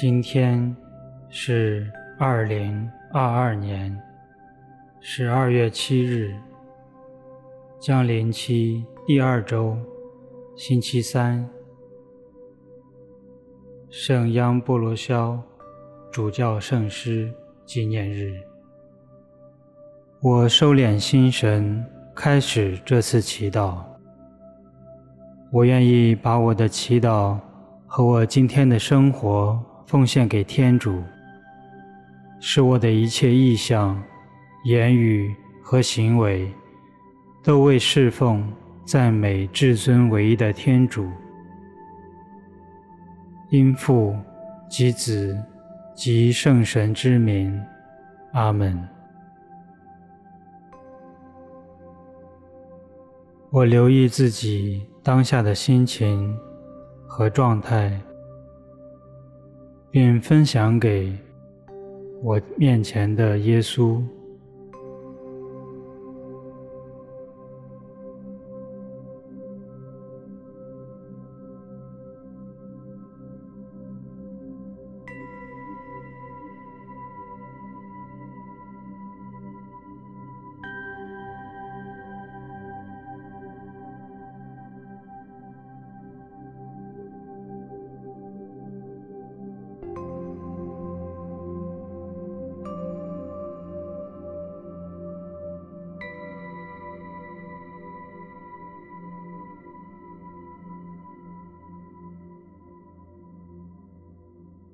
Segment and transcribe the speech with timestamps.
[0.00, 0.76] 今天
[1.28, 1.90] 是
[2.20, 4.00] 二零二二年
[5.00, 6.32] 十二月七日，
[7.80, 9.76] 将临期第二周，
[10.54, 11.44] 星期三，
[13.90, 15.36] 圣央波罗肖
[16.12, 17.34] 主教圣师
[17.66, 18.40] 纪念日。
[20.20, 21.84] 我收敛心神，
[22.14, 23.78] 开始这次祈祷。
[25.50, 27.36] 我愿意把我的祈祷
[27.84, 31.02] 和我今天的生活奉献给天主，
[32.40, 33.98] 使我的一切意向、
[34.64, 36.52] 言语和行为
[37.42, 38.46] 都为侍奉、
[38.84, 41.10] 赞美至尊唯一的天主。
[43.48, 44.14] 因父
[44.68, 45.42] 及子
[45.96, 47.58] 及圣神之名，
[48.32, 48.86] 阿门。
[53.48, 56.38] 我留意自己当下的心情
[57.06, 57.98] 和状态，
[59.90, 61.12] 并分享给
[62.22, 64.02] 我面前的耶稣。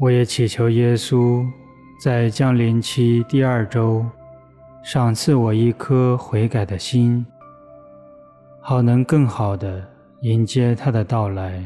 [0.05, 1.43] 我也祈求耶稣
[1.99, 4.05] 在降临期第二周，
[4.83, 7.25] 赏赐我一颗悔改的心，
[8.61, 9.83] 好能更好的
[10.21, 11.65] 迎接他的到来。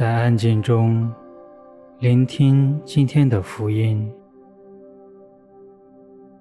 [0.00, 1.12] 在安静中
[1.98, 4.10] 聆听今天的福音，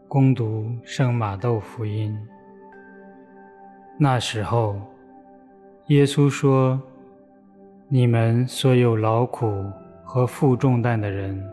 [0.08, 2.18] 恭读圣马窦福音。
[3.97, 4.78] 那时候，
[5.88, 6.81] 耶稣说
[7.92, 9.66] ：“你们所有劳苦
[10.06, 11.46] 和负重担的人，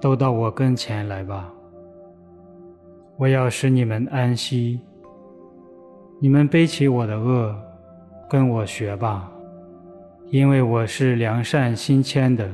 [0.00, 1.48] 都到我跟前来吧，
[3.16, 4.80] 我要使你们安息。
[6.18, 7.54] 你们背起我的轭，
[8.28, 9.30] 跟我学吧。”
[10.30, 12.50] 因为我是良善心谦的，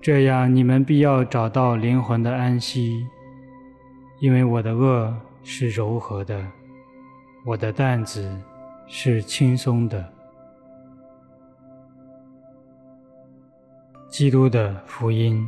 [0.00, 3.06] 这样你们必要找到灵魂的安息。
[4.20, 6.44] 因为我的恶是柔和的，
[7.44, 8.28] 我的担子
[8.86, 10.04] 是轻松的。
[14.08, 15.46] 基督的福音。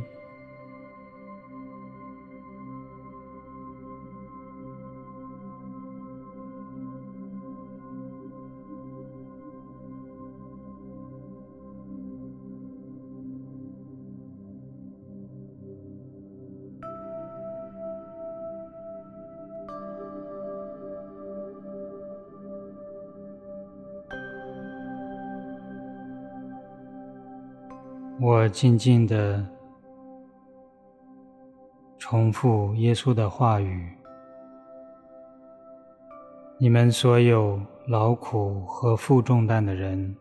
[28.19, 29.45] 我静静地
[31.99, 33.91] 重复耶稣的话语
[36.57, 40.15] ：“你们所有劳苦和负重担的人，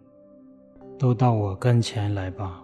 [0.98, 2.62] 都到我跟前来吧。”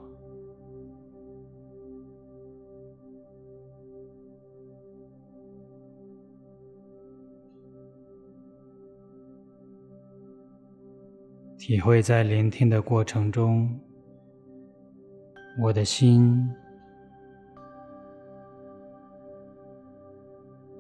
[11.57, 13.81] 体会在聆听的过程中。
[15.59, 16.51] 我的心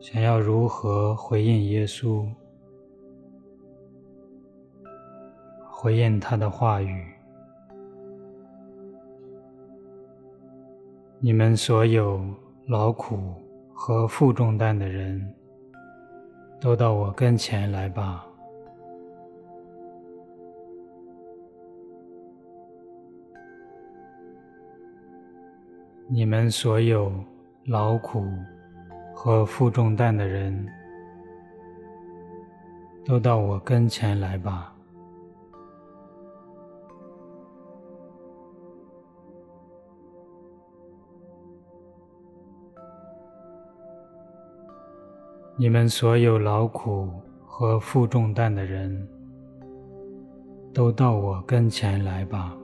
[0.00, 2.26] 想要如何回应耶稣，
[5.70, 7.06] 回应他的话语？
[11.20, 12.20] 你们所有
[12.66, 13.34] 劳苦
[13.72, 15.32] 和负重担的人，
[16.58, 18.26] 都到我跟前来吧。
[26.14, 27.10] 你们所有
[27.64, 28.22] 劳苦
[29.14, 30.68] 和负重担的人，
[33.02, 34.76] 都到我跟前来吧。
[45.56, 47.10] 你们所有劳苦
[47.46, 49.08] 和负重担的人，
[50.74, 52.54] 都到我跟前来吧。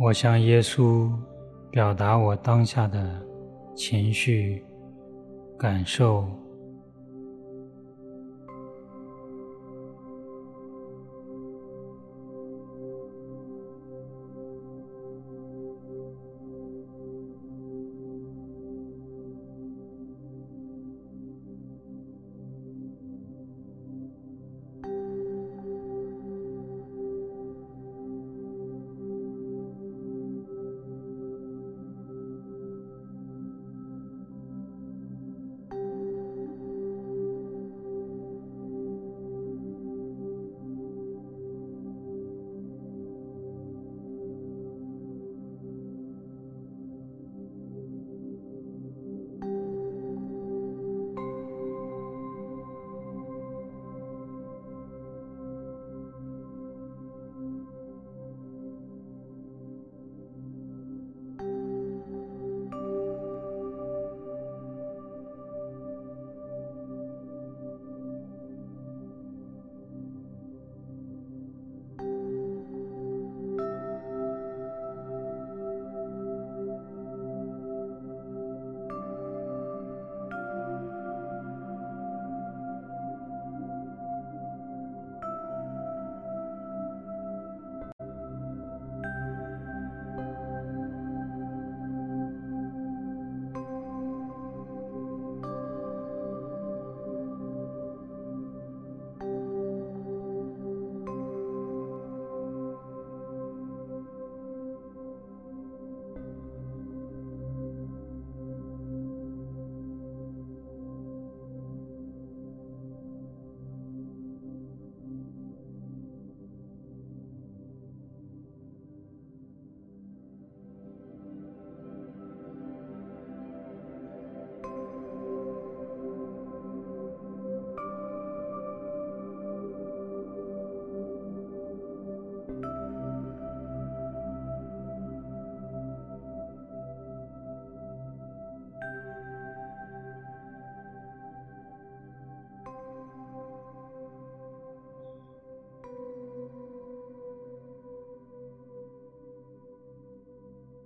[0.00, 1.10] 我向耶稣
[1.72, 3.20] 表达我当下的
[3.74, 4.64] 情绪、
[5.58, 6.28] 感受。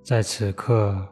[0.04, 1.06] 在此刻，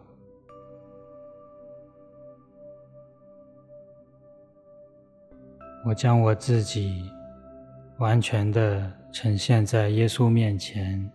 [5.86, 7.08] 我将我自己
[7.98, 11.10] 完全的呈现在耶稣面前。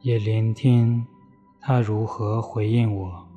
[0.00, 1.04] 也聆听
[1.60, 3.29] 他如何回应我。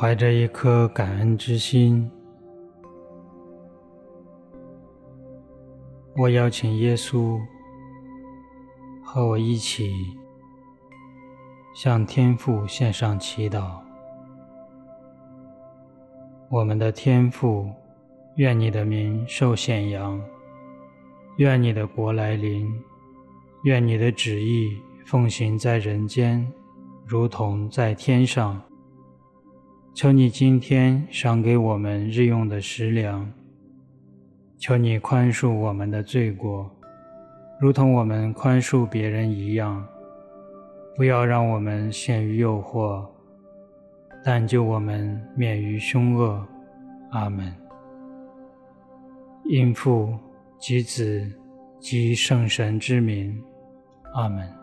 [0.00, 2.10] 怀着一颗感恩之心，
[6.16, 7.38] 我邀请耶稣
[9.04, 9.92] 和我一起
[11.74, 13.72] 向天父献上祈祷。
[16.48, 17.70] 我们的天父，
[18.36, 20.18] 愿你的名受显扬，
[21.36, 22.66] 愿你的国来临，
[23.64, 26.50] 愿你的旨意奉行在人间，
[27.04, 28.58] 如同在天上。
[29.92, 33.30] 求你今天赏给我们日用的食粮。
[34.56, 36.70] 求你宽恕我们的罪过，
[37.60, 39.86] 如同我们宽恕别人一样。
[40.96, 43.06] 不要让我们陷于诱惑，
[44.22, 46.46] 但救我们免于凶恶。
[47.10, 47.52] 阿门。
[49.46, 50.14] 因父
[50.58, 51.26] 及子
[51.80, 53.42] 及圣神之名。
[54.14, 54.59] 阿门。